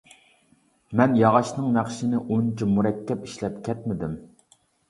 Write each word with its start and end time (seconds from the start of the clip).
مەن 1.01 1.13
ياغاچنىڭ 1.19 1.69
نەقىشىنى 1.77 2.23
ئۇنچە 2.23 2.71
مۇرەككەپ 2.73 3.29
ئىشلەپ 3.29 3.63
كەتمىدىم. 3.69 4.21